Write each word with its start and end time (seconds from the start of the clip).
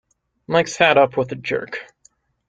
Mike 0.47 0.67
sat 0.67 0.97
up 0.97 1.15
with 1.15 1.31
a 1.31 1.35
jerk. 1.35 1.77